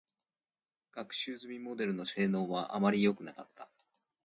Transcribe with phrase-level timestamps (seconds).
[0.93, 3.69] 学習済みモデルの性能は、あまりよくなかった。